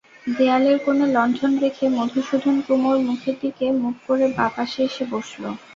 [0.31, 5.43] দেয়ালের কোণে লণ্ঠন রেখে মধুসূদন কুমুর মুখের দিকে মুখ করে বাঁ পাশে এসে বসল।